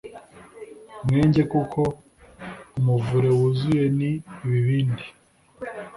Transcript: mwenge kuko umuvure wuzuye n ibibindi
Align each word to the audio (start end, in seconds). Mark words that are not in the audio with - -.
mwenge 1.05 1.41
kuko 1.51 1.79
umuvure 2.77 3.29
wuzuye 3.37 3.85
n 3.97 3.99
ibibindi 4.45 5.05